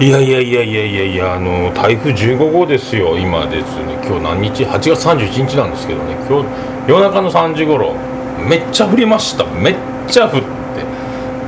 [0.00, 3.94] いやいやいやいやいやいやあの台風15号ですよ今ですね。
[4.06, 6.14] 今日何日？8月31日なんですけどね。
[6.30, 6.48] 今日
[6.88, 7.96] 夜中の3時頃
[8.48, 9.44] めっちゃ降りました。
[9.44, 9.76] めっ
[10.06, 10.46] ちゃ降って。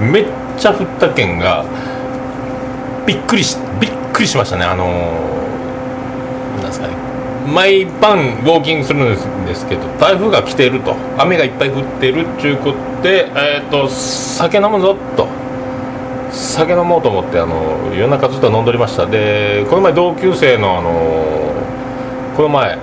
[0.03, 0.25] めっ
[0.59, 1.65] ちゃ降った件が
[3.07, 4.65] びっくりしびっくりしましたね。
[4.65, 4.85] あの
[6.57, 6.95] なんですかね。
[7.47, 10.97] 毎晩ウォーキングするんですけど台風が来てると。
[11.19, 15.29] 雨がいっぱい降ってるっちゅうことで、えーと、酒飲むぞと。
[16.33, 19.07] 酒飲もうと思ってあの夜中ずっと飲んでおりました。
[19.07, 21.53] でこの前同級生のあの
[22.37, 22.79] この前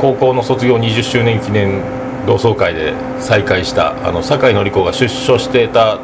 [0.00, 1.82] 高校の卒業20周年記念
[2.26, 5.98] 同窓会で再会したあの酒井紀子が出所していた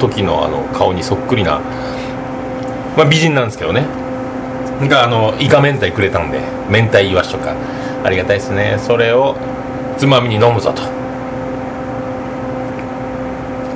[0.00, 1.60] 時のあの顔にそっくりな、
[2.96, 3.86] まあ、美人なんですけどね。
[4.88, 7.54] があのイカ明太くれたんで明太イワシとか。
[8.06, 8.76] ありがたいですね。
[8.78, 9.34] それを
[9.98, 10.82] つまみに飲むぞと。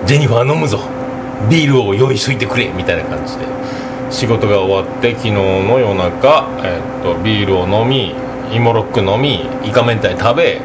[0.06, 0.78] ジェニファー飲むぞ。
[1.48, 3.44] ビールを用意しといてくれみたいな感じで。
[4.10, 8.12] 仕事が終わって昨日の夜中、え、っとビールを飲み
[8.52, 10.60] 芋ロック飲みイカ明太食べ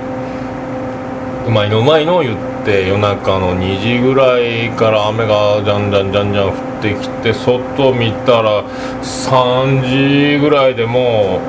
[1.48, 8.64] うまいのうまいの言って夜中の2時ぐらいから雨がじゃんじゃんじゃんじゃん降ってきて外見たら
[9.04, 11.40] 3時ぐらいでも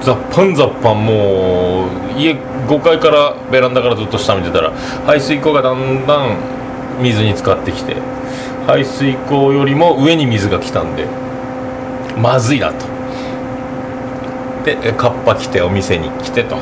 [0.00, 2.36] うザッパンザッパンもう家
[2.68, 4.70] 5階からベランダからずっと下見てたら
[5.04, 6.36] 排水溝がだんだん
[7.00, 7.96] 水に浸かってきて
[8.66, 11.06] 排水溝よりも上に水が来たんで
[12.16, 12.86] まずいなと。
[14.64, 16.56] でカッパ来てお店に来てと。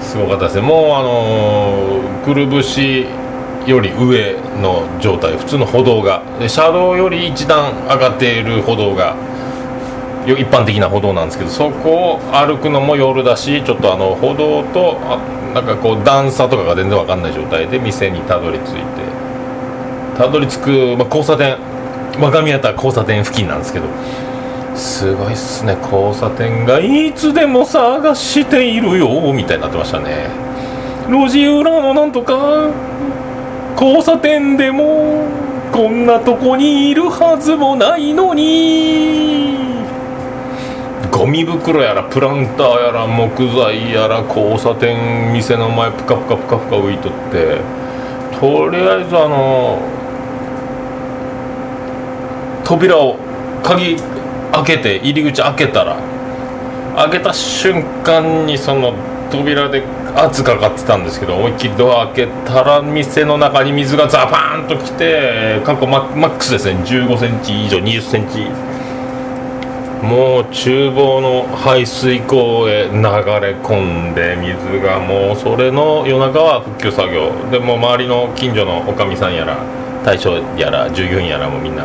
[0.00, 0.62] すごかったですね。
[0.62, 3.06] もうあのー、くるぶし
[3.66, 6.22] より上の状態普通の歩道が。
[6.40, 9.14] で車道より一段上がっている歩道が
[10.26, 15.18] 一般的な歩道なんですけどそこを歩くのも夜だしちょっとあの歩道とあ
[15.54, 18.80] なんかこう段差とかが全然分かんない状態で店にたどり着いて
[20.16, 21.58] たどり着く、まあ、交差点
[22.20, 23.86] 若宮田交差点付近なんですけど
[24.76, 30.28] すごいっすね交差点がいつでも探しているよみたいになってましたね。
[31.08, 32.70] 路地裏のなんとか
[33.74, 35.26] 交差点でも
[35.72, 39.69] こんなとこにいるはずもないのに。
[41.10, 47.60] ゴミ袋やらプランターやら木材やら交差点店の前プカプカプカプカ浮いとって
[48.38, 49.78] とりあえずあの
[52.64, 53.16] 扉を
[53.62, 53.96] 鍵
[54.52, 55.96] 開けて入り口開けたら
[56.96, 58.94] 開けた瞬間にその
[59.30, 59.82] 扉で
[60.14, 66.80] 圧かかってたんですけど思いっきりドア開けたら店の中に水がザパーンときて過去マックスですね。
[66.82, 68.46] 1 5センチ以上2 0センチ
[70.02, 77.30] もう厨房の排水溝へ流れ込んで水がもうそれの夜中は復旧作業。
[77.50, 79.58] でも周りの近所のおかみさんやら
[80.04, 81.84] 大将やら従業員やらもみんな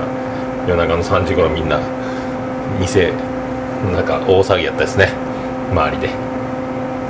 [0.67, 1.79] 夜中の3時頃みんな
[2.79, 3.11] 店
[3.91, 5.09] なんか大騒ぎやったですね。
[5.71, 6.07] 周りで。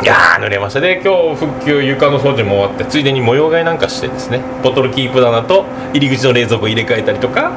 [0.03, 4.41] いやー濡れましたで今日復旧床の掃除も終わってついでに模様替えなんかしてですね。
[4.63, 7.51] ボトルキープ棚と入り口の冷蔵庫入れ替えたりとか。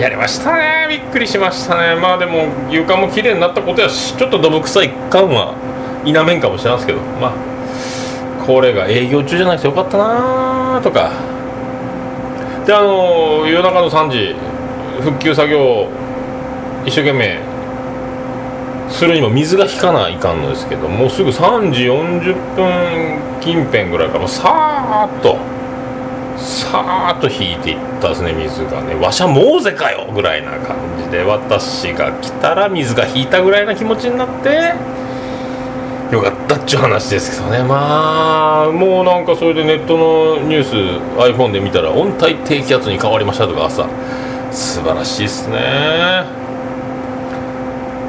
[0.00, 0.86] やりましたね。
[0.88, 1.94] びっくりしましたね。
[1.94, 5.54] まあでも床も綺麗になったことやしちょっとどぶ臭い感は
[6.04, 7.00] 否めんかもしれないですけど。
[7.20, 7.32] まあ
[8.46, 11.10] これが営業中じゃなくてよかったなとか。
[12.64, 14.34] であの夜中の3時
[15.02, 15.88] 復旧作業
[16.86, 17.38] 一生懸命
[18.88, 25.36] するにも水が引かないかんのですけどもうすぐ3時40分近辺ぐらいからさーっと
[26.70, 28.94] さーっと引いていったですね水がね。
[28.94, 31.24] わしゃもうぜかよぐらいな感じで。
[31.24, 34.74] 私が来たら水が引いたぐらいな気持ちになって。
[36.14, 37.62] よかったっちゅう話ですけどね。
[37.62, 40.74] まあもうなんかそれでネットのニュース
[41.20, 43.88] iPhone で見たら温帯低気圧に変わりましたとか朝
[44.50, 46.24] 素晴らしいっすね。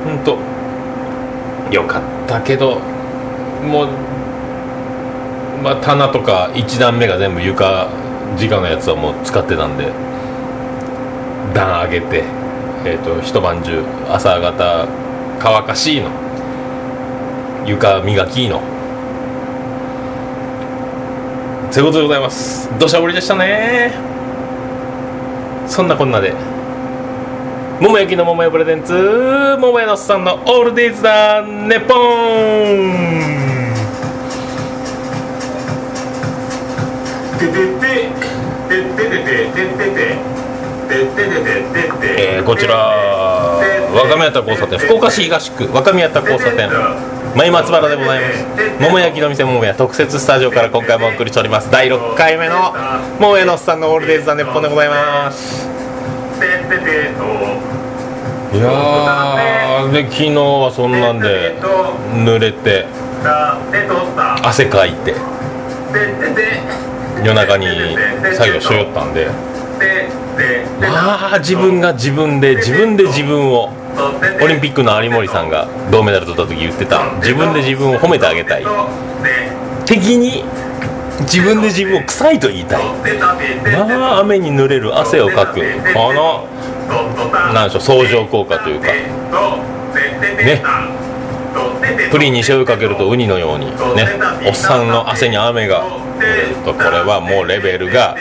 [0.03, 0.37] 本当
[1.73, 2.79] よかったけど
[3.63, 3.87] もう
[5.63, 7.87] まあ棚とか1段目が全部床
[8.37, 9.91] 直のやつはもう使ってたんで
[11.53, 12.23] 段上げて、
[12.85, 14.87] えーと、一晩中朝方
[15.39, 16.09] 乾かしいの
[17.65, 18.61] 床磨きの。
[21.71, 22.69] ということでございます。
[22.79, 23.93] 土砂降りでしたね。
[25.67, 26.33] そんなこんなで。
[27.79, 33.40] 桃焼きの桃屋プレゼンツ桃屋のさんのオールデイズだネポン
[42.17, 42.75] えー、こちら
[43.93, 46.69] 若宮田交差点福岡市東区若宮田交差点
[47.35, 48.45] 前松原でございます。
[48.81, 51.71] 桃焼きの店桃屋特設スタジオから今回もお送りしております。
[51.71, 52.73] 第6回目の
[53.19, 55.65] 桃屋のさんのオールデイズ・ザ・ネッポンでございます。
[58.53, 61.55] いやーで昨日はそんなんで
[62.13, 62.85] 濡れて
[64.43, 65.15] 汗かいて
[67.23, 67.67] 夜中に
[68.33, 69.27] 作業しよったんで。
[70.79, 73.69] まあ自分が自分で自分で自分を。
[74.41, 78.65] オリンピックの有森さんが銅メダル取った時言ってた自分で自分を褒めてあげたい。
[79.85, 80.43] 敵に
[81.21, 82.83] 自分で自分を臭いと言いたい。
[83.87, 85.59] まあ雨に濡れる汗をかく
[85.93, 86.47] この
[87.53, 90.63] なんでしょう相乗効果というかね
[92.11, 93.75] プリンに醤油かけるとウニのようにね
[94.47, 95.85] おっさんの汗に雨が
[96.65, 98.15] とこれはもうレベルが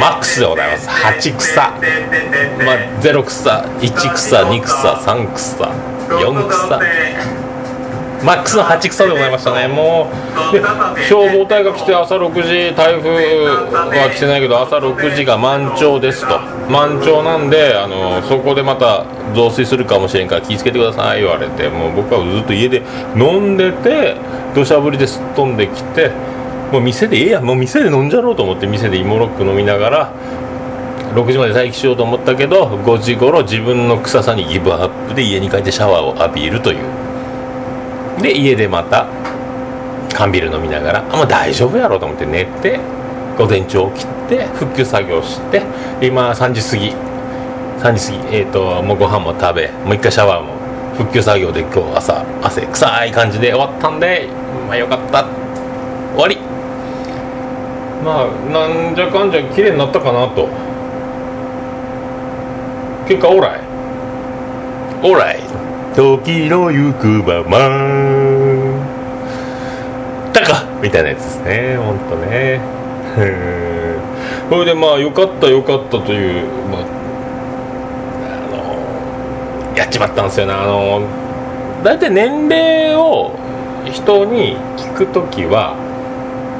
[0.00, 0.88] マックスでございます。
[0.88, 1.60] 8草。
[1.60, 1.78] まあ
[3.00, 5.64] 0草1草2草3草
[6.08, 6.80] 4草。
[8.24, 9.66] マックスの8草でございましたね。
[9.66, 10.08] も
[10.52, 16.38] う消防隊が来て朝6時台風は来てないけど朝6時が満潮ですと。
[16.70, 19.04] 満潮なんであのそこでまた
[19.34, 22.82] 増水するかもしれんから気をつけてください言われてもう僕はずっと家で
[23.16, 24.16] 飲んでて
[24.54, 26.12] 土砂降りですっ飛んできて
[26.72, 30.12] もう店でええやもう店で飲んじゃろうと思って店で芋ロック飲みながら
[31.14, 38.22] 6時まで待機しようと思ったけど5時頃自分の臭さにギブアップで家に帰ってシャワーを浴びるという。
[38.22, 39.06] で家でまた
[40.14, 42.80] 缶ビール飲みながらあもう大丈夫やろうと思って寝て
[43.36, 45.62] 午前中起きて復旧作業して
[46.00, 46.94] 今3時過ぎ。
[47.80, 48.36] 3時過ぎ。
[48.36, 50.54] えっ、ー、ともうご飯も食べもう一回シャワーも
[50.96, 54.28] 復旧作業で今日朝汗臭い感じで終わったんで
[54.66, 55.26] まあよかった。
[56.14, 56.51] 終わり。
[58.04, 60.48] まあなんじゃかんじゃ綺麗になったかなと。
[63.06, 63.60] 結果オーライ。
[65.02, 65.40] オーライ。
[65.94, 67.58] 時の行くまま。
[70.32, 71.76] たかみたいなやつですね。
[71.76, 72.60] ほんとね。
[74.48, 76.80] それでまあよかったよかったという、まあ、
[78.26, 80.52] あのやっちまったんですよね。
[80.52, 81.02] あの
[81.82, 83.32] 大体年齢を
[83.90, 85.76] 人に聞く時は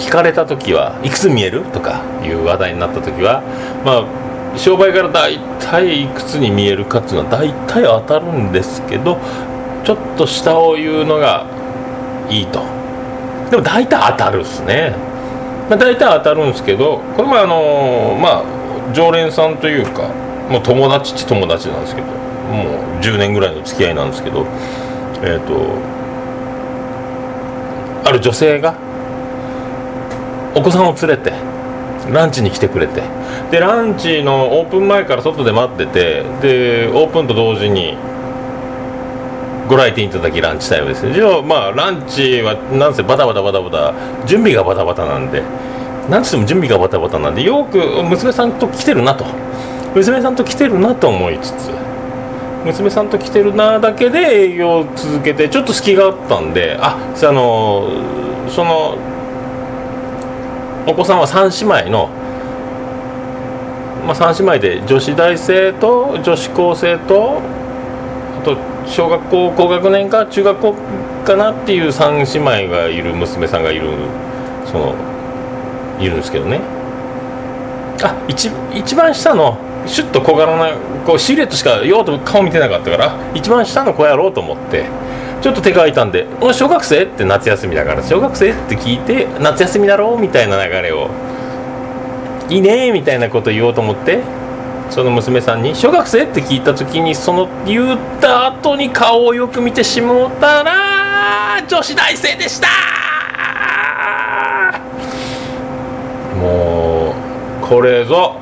[0.02, 3.40] 聞かれた時はいくつ見えるとかいう話題になった時は
[3.84, 9.16] まあ商売から大体いくつに見えるかっていうのは大体当たるんですけど
[9.84, 11.46] ちょっと下を言うのが
[12.28, 12.62] いいと。
[13.50, 14.94] でも大体当たるっすね、
[15.68, 20.08] まあ、大体当たるんですけどこれもあのー、まあ常連さんというか
[20.50, 22.64] もう友達っち友達なんですけども
[22.98, 24.46] う10年ぐらいの付き合いなんですけど
[25.22, 26.02] えっ、ー、と
[28.08, 28.74] ある女性が
[30.54, 31.32] お子さんを連れて
[32.10, 33.02] ランチに来てくれて。
[33.50, 37.96] でランチのオープン前から外で待っててでオープンと同時に
[39.68, 41.12] ご来店いただきランチタイムですね。
[41.12, 43.94] じゃあまあランチはなんせバタバタバタバタ
[44.26, 45.42] 準備がバタバタなんで。
[46.10, 49.24] なんつっても準備がバタバタなんでよく娘さんと来てるなと。
[49.94, 51.70] 娘さんと来てるなと思いつつ
[52.64, 57.88] 娘さんと来てるなだけで営業を続けてちょっと隙があったんでああの
[58.48, 58.96] その
[60.86, 62.08] お子さんは3姉妹の、
[64.06, 67.40] まあ、3姉妹で女子大生と女子高生と
[68.40, 68.56] あと
[68.86, 70.74] 小学校高学年か中学校
[71.24, 73.90] かなっていう3姉妹がいる娘さんがいる
[74.66, 74.94] その
[76.00, 76.60] いるんですけどね。
[78.02, 79.56] あ一一番下の
[79.86, 84.86] シュッと小柄なこうシルエットしかようと顔見てなかったから一番下の子やろうと思って
[85.42, 91.08] ちょっと手が空いたんで「小学生?」って夏休みだから「小学生?」って聞いて「夏休みだろ?」みたいな流れを
[92.48, 94.20] 「いいね」みたいなこと言おうと思って
[94.90, 100.72] その娘さんに「小学生?」って聞いた時にその言った後に顔をよく見てしもうたら
[101.66, 102.68] 女子大生でした
[106.38, 107.14] も
[107.62, 108.36] うこれぞ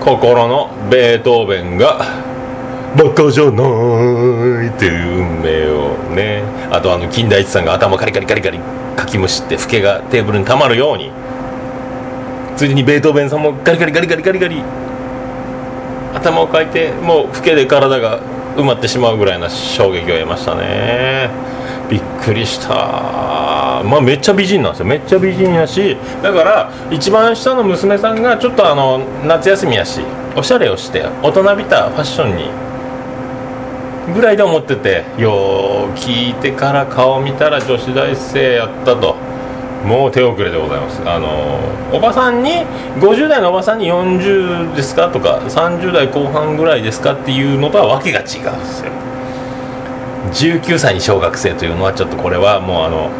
[0.00, 1.98] 心のベートーベンが
[2.96, 6.42] バカじゃないっていう運命をね。
[6.70, 8.58] あとあの金田一さんが頭カリカリカリカリ
[8.96, 11.12] かきむしってフケがテーブルにたまるように。
[12.56, 14.62] ついでにベートーベンさんもガリガリガリガリガリガリ。
[16.14, 18.20] 頭をかいてもうフケで体が
[18.56, 21.30] 埋まってしまうぐらいな衝撃を得ましたね。
[21.88, 22.74] びっくりした。
[23.84, 24.86] まあめっちゃ美人なんですよ。
[24.86, 25.96] めっちゃ美人やし。
[26.22, 30.00] だから一番下の娘さんがちょっとあの夏休みやし
[30.36, 32.50] おしゃれをして大人びたファッションに
[34.12, 39.16] ぐらいで思っててよう聞いてから顔見たら女子大生やったと。
[39.84, 41.00] もう手遅れでございます。
[41.08, 41.58] あの
[41.90, 42.50] おばさんに
[42.98, 48.92] 50代のおばさんに40ですかとか30代後半ぐらいですかっていうのとは訳が違うんですよ。
[50.60, 53.10] 19歳に小学生というのはちょっとこれはもうあの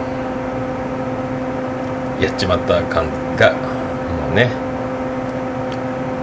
[2.21, 3.07] やっちまった感
[3.39, 4.51] がもうね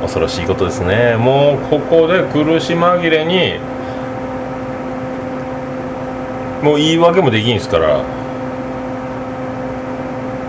[0.02, 1.16] 恐ろしいことですね。
[1.18, 3.56] もうここで苦し紛れに
[6.64, 8.04] もう言い訳もできんすから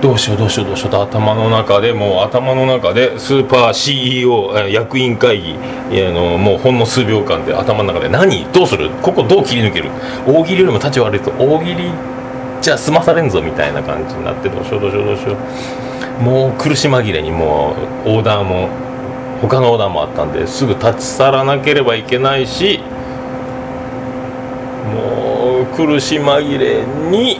[0.00, 8.45] どうしようどうしようどうしようと頭の中でもう頭の中でスーパー CEO 役員会議あのもうほんの数秒間で頭の中で何？
[8.53, 8.91] どうする？
[9.03, 9.91] ここどう切り抜ける？
[10.27, 11.91] 大喜利よりも立ち悪いと大喜利
[12.62, 15.37] じゃ済まされんぞみたいな感じになってどうしようどうしようどうしよ
[16.21, 16.23] う。
[16.23, 17.75] もう苦し紛れにも
[18.05, 18.69] うオーダーも
[19.41, 22.81] 他のオーダーもあったんですぐ立ち去らなければいけないし
[25.79, 27.39] 苦し紛れに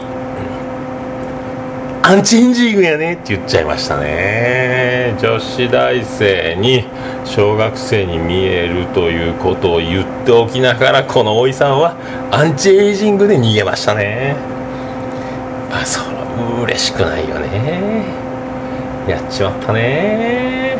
[2.01, 5.13] アンチエンジングやねって言っちゃいましたね。
[5.21, 6.85] 女子大生に
[7.25, 11.97] 小学生に見えるということを言っておきながらこのおいさんは
[12.31, 14.37] アンチエイジングで逃げましたね。
[15.69, 16.25] まあそら
[16.63, 18.05] 嬉しくないよね。
[19.05, 20.77] やっちまったね。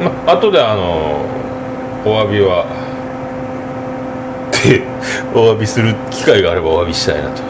[0.00, 1.26] まあ後であの
[2.04, 2.81] お詫びは
[4.62, 4.82] て
[5.34, 7.42] お詫びする機会があればお詫びしたいなと。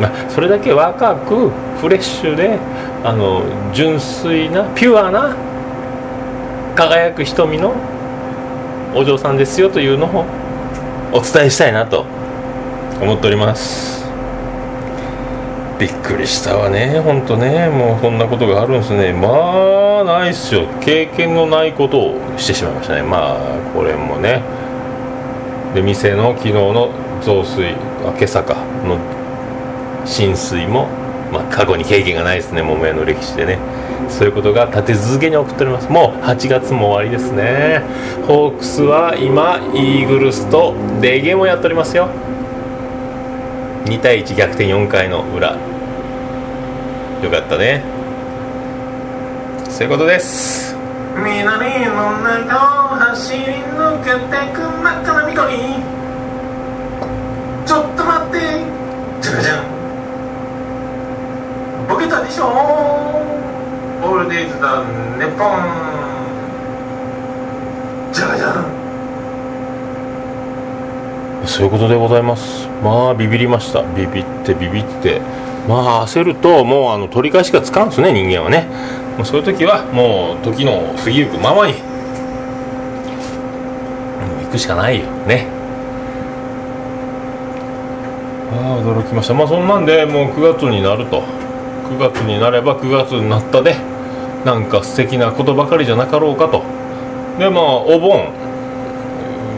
[0.00, 1.50] まあ、それだけ若く
[1.80, 2.58] フレッシュで
[3.02, 5.34] あの純粋なピュアな
[6.76, 7.72] 輝く瞳の
[8.94, 10.24] お嬢さんですよというのを
[11.12, 12.04] お伝えしたいなと
[13.00, 13.98] 思っております。
[15.78, 17.00] びっくりしたわね。
[17.04, 17.68] 本当ね。
[17.68, 19.12] もうこんなことがあるんですね。
[19.12, 20.66] まあないっすよ。
[20.80, 23.02] 経験のないことをしてしまいましたね。
[23.02, 23.38] まあ
[23.74, 24.42] これもね。
[25.74, 26.90] で店の昨日の
[27.22, 28.98] 増水あ今朝かの
[30.06, 30.88] 浸水も、
[31.32, 33.58] まあ、過去に経験がないですね桃屋の歴史でね。
[34.08, 35.88] そういうことが立て続けに起こっております。
[35.90, 37.82] もう8月も終わりですね。
[38.26, 42.08] ホークスは今イーグルスとデーゲームをやっておりますよ。
[43.84, 45.56] 2対1逆転4回の裏。
[47.22, 47.82] よかったね。
[49.68, 50.77] そういうことです。
[51.24, 54.18] 南の中を走り抜けて
[54.54, 55.58] く真っ赤な緑。
[57.66, 58.38] ちょっと待って。
[59.20, 59.64] じゃかじゃん。
[61.88, 62.46] ボケたでしょ。
[64.00, 64.84] オールデイズだ
[65.18, 65.58] ネポン。
[68.12, 68.64] じゃかじゃん。
[71.46, 72.68] そういうことでございます。
[72.84, 73.82] まあビビりました。
[73.82, 75.20] ビビってビビって。
[75.68, 78.68] まあ焦るともうあの取り返しがつかんですね人間はね。
[79.18, 81.74] もうそういう時はもう時の過ぎゆくままに
[84.44, 85.06] 行くしかないよ。
[85.26, 85.48] ね。
[88.52, 89.34] ああ驚きました。
[89.34, 91.22] まあそんなんでもう9月になると。
[91.90, 93.74] 9月になれば9月になったで
[94.44, 96.62] なんか素敵なことばかりじゃなかろうかと。
[97.38, 98.32] でまあお盆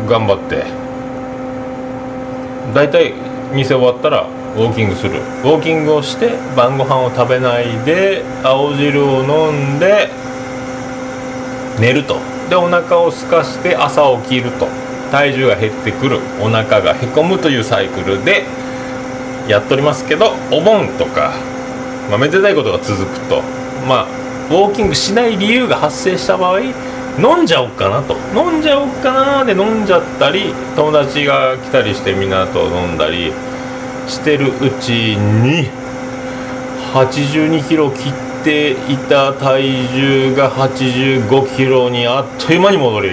[0.08, 0.64] 頑張って。
[2.72, 3.12] 大体
[3.52, 4.26] 店終わったら
[4.56, 5.20] ウォーキングする。
[5.20, 10.10] ウォーキングをして晩ご飯を食べないで青汁を飲んで
[11.78, 12.16] 寝ると。
[12.48, 14.66] でお腹を空かして朝起きると。
[15.10, 16.20] 体重が減ってくる。
[16.40, 18.44] お腹がへこむというサイクルで
[19.48, 21.32] やっておりますけどお盆とか、
[22.08, 23.42] まあ、めでたいことが続くと。
[23.88, 24.06] まあ
[24.50, 26.60] ウォーキングしない理由が発生した場合
[27.18, 28.16] 飲んじゃおっかなと。
[28.34, 33.32] 飲んじゃおっかなで飲んじゃったり友達が来たりしてみんなと飲んだり
[34.10, 35.70] してるうちに
[36.92, 38.12] 82キロ切っ
[38.44, 39.62] ていた体
[39.94, 43.10] 重が85キロにあっという間に戻り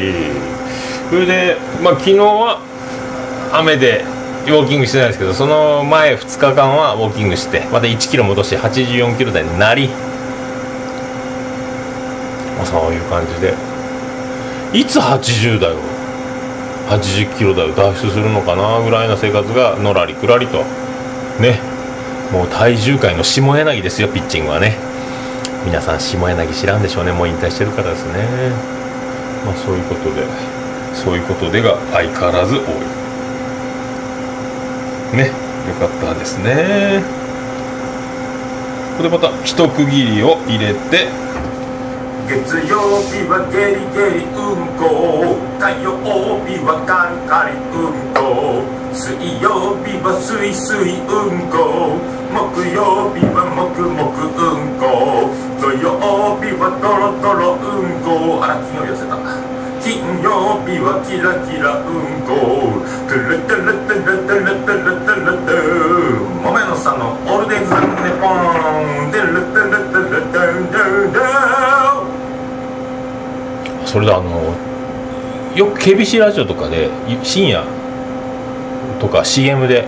[1.09, 2.59] それでまあ昨日は
[3.53, 4.03] 雨で
[4.47, 9.87] ウォーキングしてないですけどその前2日間はウォーキングしてまた1キロ戻して84キロ台になり、
[12.57, 13.53] まあ、そういう感じで。
[14.73, 15.77] いつ80代を
[16.89, 18.81] 80キロ台を脱出するのかな？
[18.83, 20.65] ぐらいな生活がのらりくらりと。
[21.39, 21.60] ね。
[22.32, 24.75] もう体重界の下柳ですよピッチングはね。
[25.65, 27.12] 皆さん下柳知らんでしょうね。
[27.12, 28.24] もう引退してるからですね。
[29.46, 30.25] まあそういうことで
[30.94, 32.63] そういうことでが相変わらず多い。
[35.17, 35.32] ね。
[35.67, 37.03] よかったですね。
[38.98, 41.27] これまた一区切りを入れて。
[42.27, 45.96] 月曜日はゲリゲリうんこ火曜
[46.44, 51.93] 日はカリカリうんこ水曜日はスイスイうんこ。
[52.33, 55.29] 木曜日はもくもくうんこ。
[55.61, 56.01] 土曜
[56.41, 58.41] 日はトロトロうんこ。
[58.41, 59.13] あら金曜日寄せた
[59.85, 67.85] 金曜日はキラキラうんこトゥルトゥルトゥルトゥルトゥルトゥルトゥもめのさんのオールデイズ・ザ・ネ
[68.17, 72.01] ポントゥルトゥルトゥルトゥルトゥルトゥ
[73.85, 74.51] それであの
[75.55, 76.89] よく KBC ラジオとかで
[77.23, 77.63] 深夜
[78.99, 79.85] とか CM で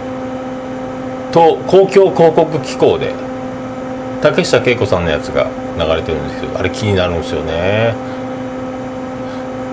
[1.32, 3.14] と公共広告機構で
[4.22, 7.94] 竹下恵子さんのやつが流れてるんですけどあれ気になるんですよね。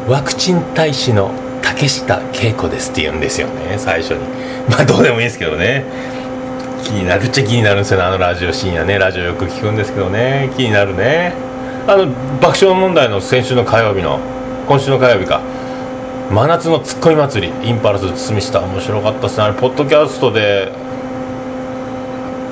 [0.08, 4.20] ワクチン大使の竹下恵子ですって言うんですよね最初に。
[4.70, 5.84] まあどうでもいいですけどね。
[6.84, 8.98] 気になるっちゃ気になるんですよねあのラジオ深夜ね。
[8.98, 10.50] ラジオよく聞くんですけどね。
[10.56, 11.32] 気になるね。
[11.88, 12.06] あの
[12.40, 14.20] 爆笑問題の先週の火曜日の
[14.68, 15.40] 今週の火曜日か。
[16.30, 19.45] 真夏のツッコミ祭りインパルス堤下面白かったですね。
[19.45, 20.73] あれポッドキャストで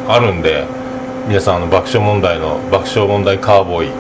[0.06, 0.64] あるんで
[1.26, 3.90] 皆さんあの爆笑問題の爆笑問題カーボーイ。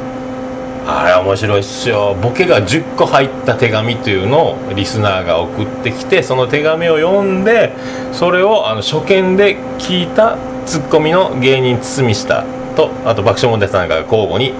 [0.86, 2.14] あれ面白いっすよ。
[2.22, 7.72] ボケが10個入った手紙というのをリスナーが送ってきてその手紙を読んで
[8.12, 12.44] それをあの初見で聞いたツッコミの芸人堤下
[12.76, 14.52] とあと爆笑問題さんが交互に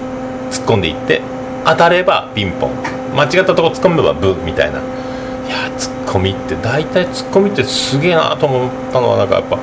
[0.51, 1.21] 突っ込んでいって
[1.63, 2.71] 当たればピンポン。
[3.15, 4.81] 間違ったとこ突っ込めばブーみたいな。
[5.47, 9.59] いやツッコミって大体ツッコミってすげえなと思ったのはなんかやっぱ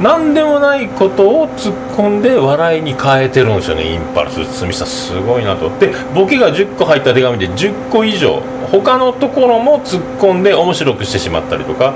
[0.00, 5.70] 何でもないことを突っ込んで笑いに変えてるんですよねインパルス堤下すごいなと。
[5.78, 8.42] でボケが10個入った手紙で10個以上
[8.72, 11.94] 他のところも突っ込んで面白くしてしまったりとか。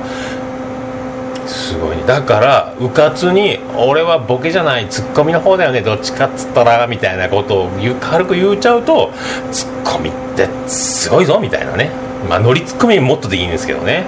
[1.46, 2.02] すごいね。
[2.06, 7.68] だからうかつに「俺はボケじゃないツッコミの方だよねどっちかっつったら」みたいなことを
[8.00, 9.10] 軽く言っちゃうと
[9.50, 11.90] ツッコミってすごいぞみたいなね。
[12.28, 14.04] まあノリツッコミもっとでいいんですけどね。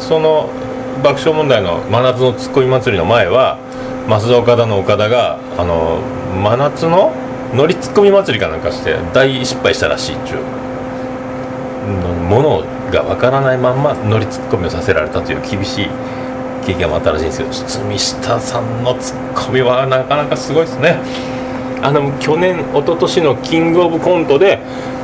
[0.00, 0.48] その
[1.02, 3.58] 爆笑問題の真夏のツッコミ祭りの前は
[4.08, 6.00] 増田岡田の岡田があの
[6.42, 7.12] 真夏の
[7.54, 10.40] ノリツッコミ祭りかなんかして大失敗したらしいっちゅう
[12.28, 15.88] ものがわからないまんまノリツッコミをさせられたという厳しい
[16.66, 20.98] 経験もあったらしいんですけど堤下さんのツッコミはなかなかすごいですね。
[21.80, 24.58] あの去年一昨年のキングオブコントで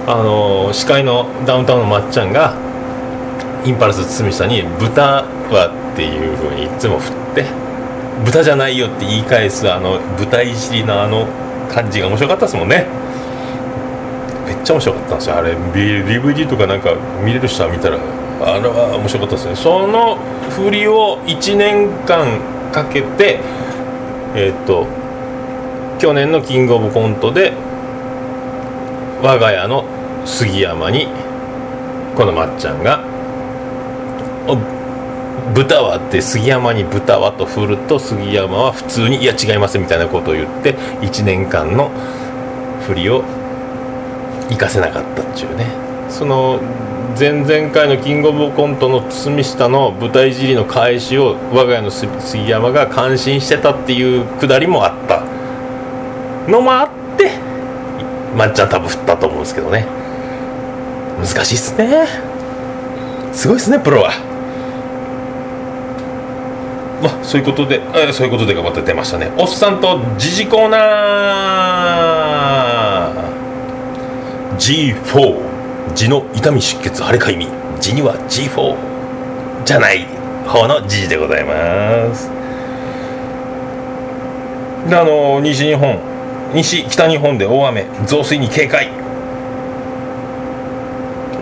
[0.07, 2.55] あの司会のダウンタウンのまっちゃんが
[3.65, 7.45] インパルス堤下に「豚は」っていうふうにいつも振って
[8.25, 11.27] 「豚じゃないよ」って言い返すあの豚いじりのあの
[11.73, 12.87] 感じが面白かったですもんね。
[14.47, 15.37] めっちゃ面白かったんですよ。
[15.37, 16.93] あれ DVD とかなんか
[17.25, 17.97] 見れる人は見たら
[18.43, 19.57] あれは面白かったですね。
[19.57, 20.19] その
[20.51, 22.27] 振りを1年間
[22.73, 23.41] かけて
[24.35, 24.87] えっ、と
[25.99, 27.55] 去年のキングオブコントで
[29.25, 29.87] 我が家の
[30.27, 31.09] 杉山に
[32.15, 33.03] このまっちゃんが
[35.55, 41.91] 豚はって杉山に豚はと振ると杉山は普通にいや違いますみたいなことを言って1年間の
[42.87, 43.25] 振りを
[44.51, 45.69] 活かせなかったっちゅうね。
[46.11, 46.61] その
[47.19, 55.23] 前々回のキングオブコントの堤下の舞台いじりの返しを我が家の杉山が感心してたっていうくだりもあった。
[56.47, 57.04] のもあって
[58.35, 59.87] まっちゃん多分振ったと思うんですけどね。
[61.19, 62.07] 難しいっすね。
[63.33, 64.11] すごいっすねプロは。
[67.03, 69.31] まあそういうことで、えーそういうことで頑張って出ましたね。
[69.37, 73.25] おっさんと時事コーナー。
[74.57, 74.95] G4
[75.95, 77.47] 痔の痛み出血腫れかゆみ。
[77.81, 78.77] 痔には G4
[79.65, 80.07] じゃない
[80.47, 82.31] 方の時事でございます。
[84.89, 86.14] であの西日本。
[86.55, 88.87] 西北日本で大雨増水に警戒。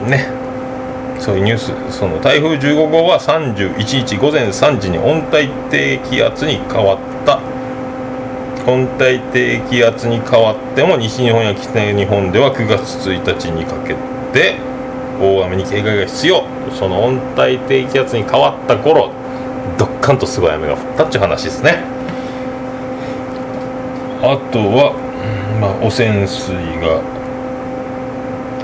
[0.08, 0.26] ね。
[1.18, 7.40] そういうニュースその台風15号は31日午前3時に温帯低気圧に変わった。
[8.66, 13.94] 温帯低気圧に変わっても西日本や北日本では9月1日にかけ
[14.32, 14.56] て
[15.20, 16.44] 大雨に警戒が必要。
[16.78, 19.10] その温帯低気圧に変わった頃
[19.78, 21.84] どっかんとすごい雨が降ったっていう話ですね。
[24.22, 24.94] あとは、
[25.62, 27.00] まあ、汚染水が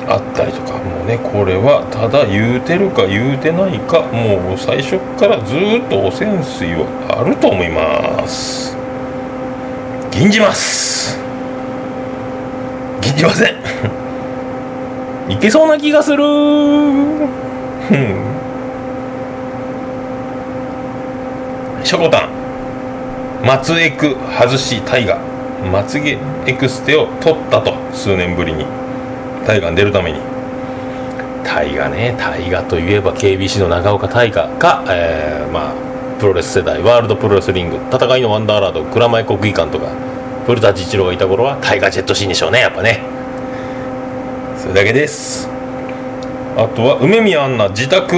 [0.08, 8.76] あったりとかもうねこれはただ言うてるか言うてないかもう最初からずっと汚染水はあると思います。
[10.10, 11.16] 吟じます。
[13.00, 13.54] 吟じません。
[15.30, 16.24] いけそうな気がする。
[16.24, 17.38] うん。
[21.84, 22.28] しょこたん
[23.44, 25.37] 松エク外し大河。
[25.72, 28.64] まつげエクステを取ったと数年ぶりに。
[29.46, 30.20] 大河に出るために。
[31.44, 35.74] 大河ね大河といえば KBC の長岡大河か、えーまあ
[36.20, 37.76] プロレス世代ワールドプロレスリング。
[37.92, 39.86] 戦いのワンダーラード蔵前国技館とか
[40.46, 43.00] 古舘一郎がいた頃はタイガジェットシーンでしょうねやっぱね。
[44.58, 45.48] それだけです。
[46.56, 48.16] あとは梅宮アンナ自宅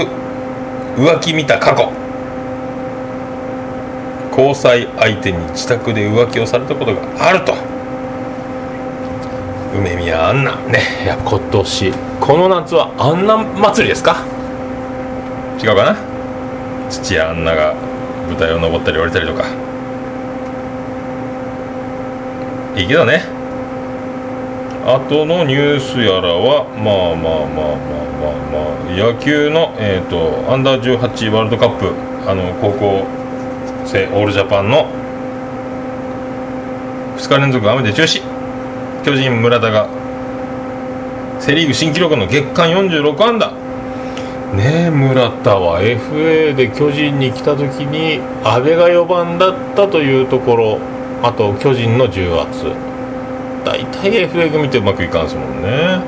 [0.97, 2.00] 浮気見た過去。
[4.31, 7.55] 交際相手に自宅で浮気をされたことがあると。
[9.77, 10.57] 梅宮アンナ。
[10.67, 14.17] ねいや今年この夏はアンナ祭りですか？
[15.63, 15.97] 違うかな？
[16.91, 17.75] 土屋アンナが
[18.29, 19.45] 舞台を登ったり降りたりとか。
[22.77, 23.23] いいけどね。
[24.87, 28.59] 後のニュースやらはまあまあまあまあまあま
[28.91, 31.93] あ野球の、えーと、アンダー18ワールドカップ
[32.29, 33.05] あの高校
[33.87, 34.89] 生オールジャパンの
[37.17, 38.23] 2日連続雨で中止。
[39.05, 39.89] 巨人村田が
[41.39, 43.53] セ・リーグ新記録の月間46安打。
[44.55, 50.79] ねえ村田は FA で巨人に来た時に阿部が4番だったというところ。
[51.23, 52.65] あと巨人の重圧。
[53.65, 56.01] 大体 FA 組ってうまくいかんすもんね。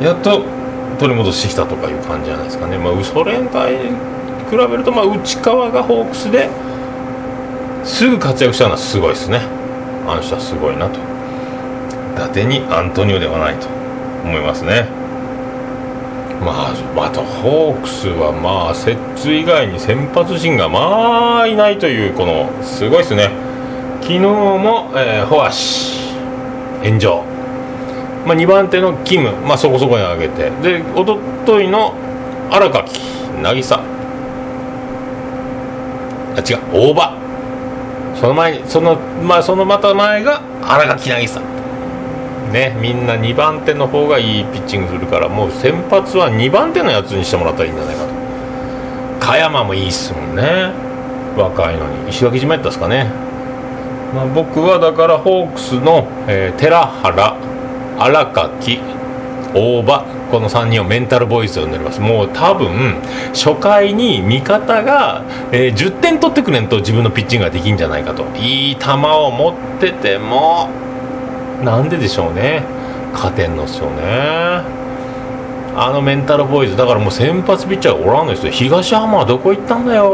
[0.00, 0.42] やっと
[0.98, 2.76] 取り戻してきたとかいう感じじゃないですかね。
[2.78, 6.48] まあそれに比べるとまあ内川がホークスで
[7.88, 9.40] すぐ活躍したのはすごいですね。
[10.06, 11.00] あの人はすごいなと。
[12.14, 13.66] 伊達にアントニオではないと
[14.24, 14.86] 思いますね。
[16.44, 23.30] まあ、またホークスはまあ摂津以外に先発陣がまあいないというこのすごいですね。
[24.02, 26.12] 昨日も、えー、ホアシ
[26.84, 27.24] 炎上、
[28.24, 30.50] まあ、2番手のキム、まあ、そこそこに上げて。
[30.62, 31.94] でおとといの
[32.50, 33.00] 荒垣
[33.42, 33.80] 渚。
[36.36, 37.27] あ違う大場。
[38.20, 41.40] その前その,、まあ、そのまた前が荒垣渚。
[42.52, 48.08] ねみんな2番手の方がいいピッチングするからもう先発は2番手のやつにしてもらったらいいんじゃないかと。
[49.20, 50.72] 加山もいいっすもんね。
[51.36, 52.08] 若いのに。
[52.10, 53.10] 石垣島やったっすかね、
[54.14, 57.36] まあ、僕はだからホークスの、えー、寺原
[57.98, 58.80] 荒垣
[59.54, 62.00] 大場この3人をメンタルボイスと呼んでおります。
[62.00, 62.96] もう多分
[63.34, 68.24] 初回に味方が、えー、10点取ってくれんと自分のピッチングができんじゃないかと。
[68.36, 70.68] いい球を持ってても
[71.62, 72.62] なんででしょうね。
[73.12, 74.62] 勝てんのっすよね。
[75.76, 78.52] あのメンタルボーイズだからもう先発ピッチャーおらんのですよ。
[78.52, 80.10] 東浜はどこ行ったんだよ。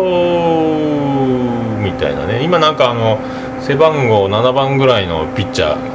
[1.83, 2.43] みたいなね。
[2.43, 3.19] 今なんかあの
[3.61, 5.94] 背番号7番ぐらいのピッチャー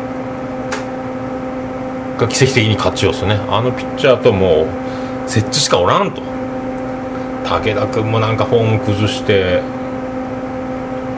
[2.19, 3.39] が奇跡的に勝ちようすね。
[3.49, 6.21] あのピッチャーともう摂津しかおらんと。
[7.45, 9.61] 武田君もなんかフォーム崩して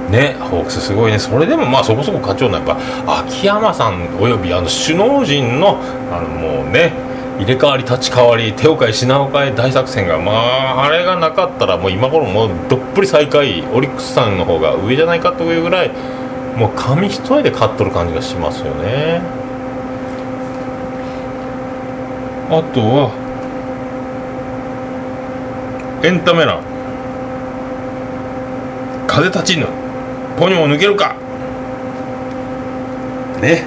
[0.10, 1.20] ねホークスすごいね。
[1.20, 2.78] それでもまあそこそこ課長のやっぱ
[3.26, 5.80] 秋山さんおよびあの首脳陣の
[6.12, 6.94] あのもうね
[7.38, 15.92] 入れ替わり立ち替わり手を変え品を変え大作戦がまああれがなかったらもう今頃もうどっぷり最下位オリックスさんの方が上じゃないかというぐらい
[16.56, 19.41] もう紙一重で勝っとる感じがしますよね。
[22.54, 23.12] あとは
[26.04, 26.62] エンタメ欄。
[29.08, 29.68] 風立ちぬ。
[30.38, 31.16] ポニョを抜けるか。
[33.42, 33.64] ね。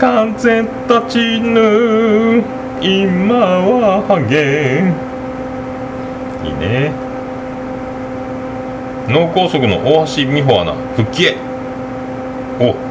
[0.00, 0.68] 風立
[1.08, 2.42] ちぬ。
[2.80, 4.82] 今はハゲ
[6.44, 6.90] いいね。
[9.08, 11.36] 脳梗塞の大橋美穂アナ復帰へ。
[12.58, 12.83] お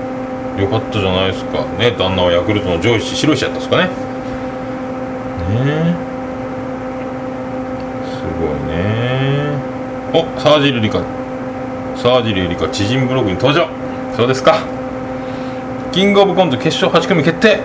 [0.59, 1.65] よかったじゃないですか。
[1.79, 3.83] ね旦那はヤクルトの上司白石やったんですかね。
[5.49, 5.95] ね
[8.05, 9.57] すごいね。
[10.13, 11.01] お沢尻リカ
[11.95, 13.67] 沢尻リカ知人ブログに登場。
[14.15, 14.59] そうですか。
[15.91, 17.59] キングオブコント決勝8組決定。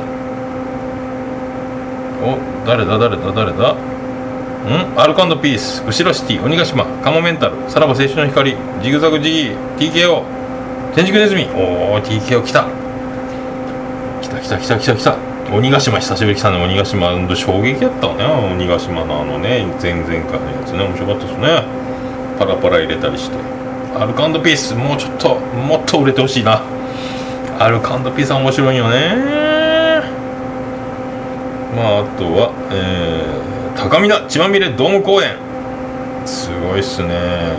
[2.23, 3.75] お誰だ誰だ誰だ。
[3.75, 3.77] ん？
[5.01, 5.83] アルカンドピース。
[5.85, 6.85] 後ろシティ鬼ヶ島。
[7.03, 7.71] カモメンタル。
[7.71, 8.57] さらば青春の光。
[8.83, 9.77] ジグザグジギー。
[9.79, 10.23] TKO
[10.95, 11.47] 天竺ネズミ。
[11.55, 12.67] おお TKO 来た。
[14.29, 15.17] 来た来た来た来た来た。
[15.51, 16.63] 鬼ヶ島久しぶり来たね。
[16.63, 18.25] 鬼ヶ島衝撃やったわね。
[18.55, 20.85] 鬼ヶ島のあのね前々回のやつね。
[20.85, 21.63] 面白かったですね。
[22.39, 23.37] パラパラ入れたりして。
[23.99, 26.63] アルカンドピースもうちょっともっと売れてほしいな。
[27.59, 29.17] アルカンドピース面白いよね。
[31.75, 35.37] まああとは、えー、高見菜血まみれドーム公演。
[36.27, 37.57] すごいっすね。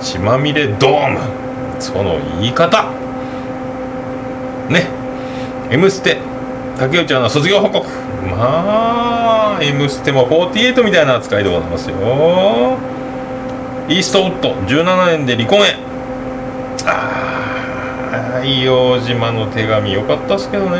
[0.00, 1.20] 血まみれドーム。
[1.78, 2.90] その言い方。
[4.70, 4.86] ね
[5.72, 6.18] 「M ステ」
[6.78, 7.86] 竹内アナ卒業報告。
[8.30, 11.96] まあ「M ステ」も48みたいな扱いでございますよ。
[13.88, 15.76] イーストウッド17年で離婚へ。
[16.86, 20.78] ああ硫黄島の手紙よかったっすけどね。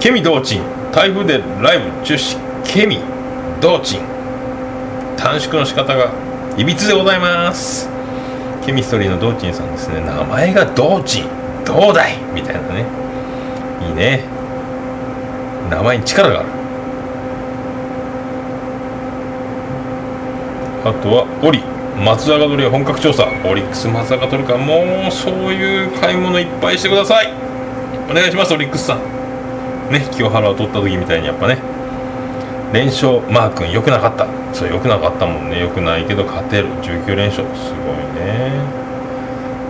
[0.00, 2.36] ケミ道珍台風でライブ中止。
[2.64, 2.98] ケミ
[3.60, 4.00] 道珍
[5.16, 6.10] 短縮の仕方が
[6.56, 7.88] いびつでございます。
[8.66, 10.00] ケミストリーの道珍さんですね。
[10.00, 11.24] 名前が道珍
[11.64, 12.84] 道大みたいなね。
[13.88, 14.24] いいね。
[15.70, 16.48] 名前に力がある。
[20.84, 21.62] あとはオリ。
[22.04, 23.26] 松坂取り本格調査。
[23.44, 27.32] オリックス松坂取るかもうそういう買い物いっぱいしてください。
[28.10, 28.98] お願いしますオリックスさん。
[29.92, 31.58] ね清原を取った時みたいにやっぱね。
[32.72, 34.26] 連勝マー君良くなかった。
[34.54, 35.60] そう良くなかったもんね。
[35.60, 36.68] 良くないけど勝てる。
[36.82, 37.46] 19連勝。
[37.54, 38.52] すごいね。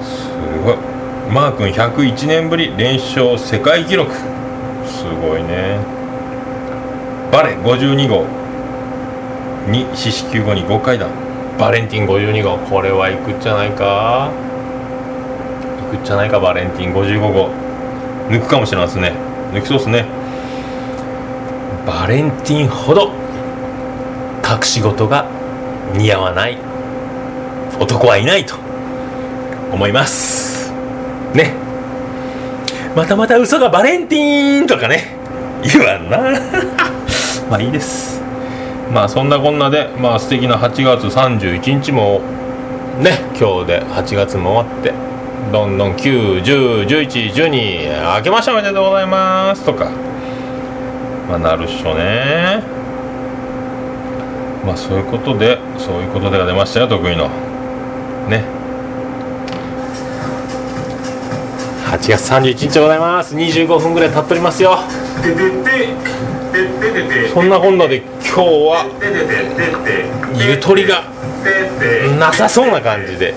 [0.02, 0.30] す
[0.64, 0.91] ごい。
[1.30, 4.12] マー君101年ぶり連勝世界記録。
[4.12, 5.78] すごいね。
[7.30, 8.26] バレ52号。
[9.68, 11.06] に四死球後に5回だ。
[11.58, 12.58] バレンティン52号。
[12.58, 14.30] これはいくんじゃないか。
[15.92, 16.92] いくんじゃないかバレンティン。
[16.92, 17.50] 55号。
[18.28, 19.12] 抜くかもしれないですね。
[19.52, 20.06] 抜きそうですね。
[21.86, 23.10] バレンティンほど
[24.44, 25.26] 隠し事が
[25.94, 26.58] 似合わない
[27.80, 28.54] 男はいないと
[29.72, 30.61] 思います。
[31.34, 31.54] ね。
[32.94, 35.16] またまた嘘がバレンティーンとかね。
[35.62, 36.18] 言わんな。
[37.50, 38.22] まあいいです。
[38.92, 42.20] まあそんなこんなでまあ素敵な8月31日も
[43.00, 44.92] ね今日で8月も終わって
[45.50, 49.88] どんどん9101112明けましておめでとうございますとか。
[51.28, 52.62] まあなるっしょね。
[54.66, 57.30] まあそういうことでそういうことでが出ましたよ得意の。
[58.28, 58.44] ね。
[61.92, 63.36] 8月31日でございます。
[63.36, 64.78] 25分ぐらい経っておりますよ。
[67.34, 68.86] そんなこんなで今日は
[70.34, 71.04] ゆとりが
[72.18, 73.34] なさそうな感じで。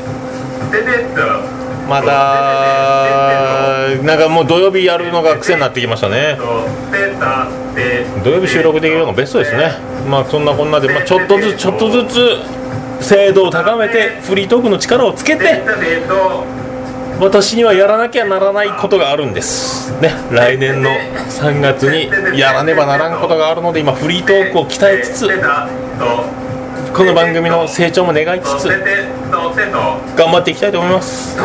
[1.89, 6.37] またなんかもう土曜日やるのが癖になってきましたね。
[8.23, 9.73] 土曜日収録できるのがベストですね。
[10.09, 12.39] まあそんなこんなで、まあ、ちょっとずつちょっとずつ
[13.01, 15.61] 精度を高めてフリートークの力をつけて
[17.19, 19.91] 私にはやらなきゃならないことがあるんです。
[20.01, 25.28] ね来年の3月にやらねばならんことがあるので今フリートークを鍛えつつ
[26.93, 28.67] この番組の成長も願いつつ
[30.15, 31.38] 頑張っていきたいと思います。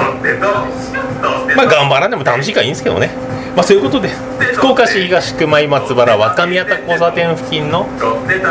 [1.56, 3.10] まあ頑張らんでも楽しいからいいんですけどね。
[3.54, 4.08] まあそういうことで
[4.54, 7.86] 福岡市東区前松原若宮田交差点付近の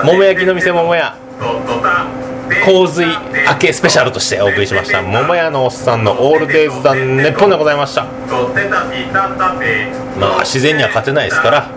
[0.06, 1.16] 桃焼きの店桃屋。
[2.66, 3.14] 洪水明
[3.60, 8.06] けスペシャルとしてお送りしました桃屋のおっさんのオールデイズ・ザ・ネッポンでございました。
[10.20, 11.72] まあ自然には勝てないですから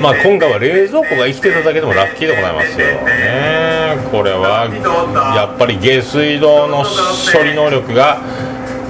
[0.00, 2.86] まあ今回は冷蔵庫が生きてただけでもラッキーでございますよ。
[2.86, 4.68] ねこれは
[5.36, 8.18] やっぱり下水道の処理能力が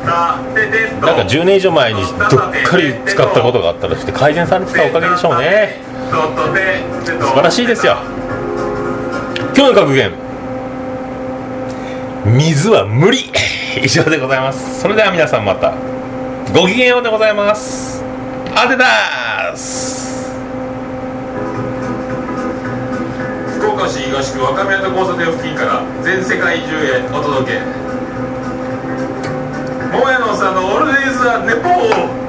[0.05, 2.09] なんか10年以上前にどっ
[2.65, 5.81] かり使ったことがあったらして改善されてたおかげでしょうね。
[7.05, 7.97] 素晴らしいですよ。
[9.57, 10.26] 今日の格言。
[12.27, 13.31] 水は無理。
[13.81, 14.81] 以上でございます。
[14.81, 15.73] それでは皆さんまた。
[16.53, 18.03] ごきげんようでございます。
[18.57, 20.33] アデダース
[23.59, 27.61] 福岡市東区若宮と交差点付近から全世界中へお届け。
[29.93, 32.26] 桃屋のおっさんのオールデイズ・ザ・ネポー。